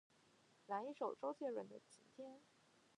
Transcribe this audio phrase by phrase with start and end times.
[0.65, 2.41] 来一首周杰伦的晴天